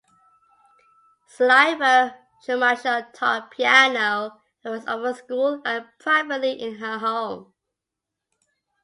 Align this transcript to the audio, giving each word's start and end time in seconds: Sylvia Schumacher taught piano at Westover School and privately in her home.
Sylvia 1.27 2.17
Schumacher 2.41 3.07
taught 3.13 3.51
piano 3.51 4.41
at 4.65 4.71
Westover 4.71 5.13
School 5.13 5.61
and 5.63 5.85
privately 5.99 6.53
in 6.59 6.77
her 6.79 6.97
home. 6.97 7.53